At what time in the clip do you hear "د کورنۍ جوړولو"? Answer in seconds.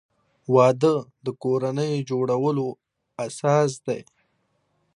1.25-2.67